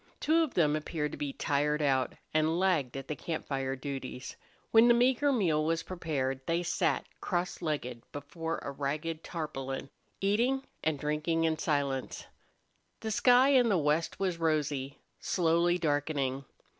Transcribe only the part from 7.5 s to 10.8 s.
legged, before a ragged tarpaulin, eating